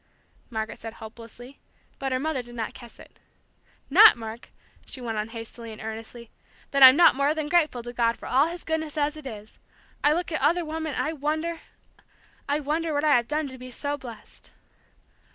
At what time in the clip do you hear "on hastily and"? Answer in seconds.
5.19-5.79